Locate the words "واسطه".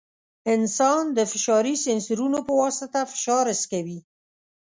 2.61-2.99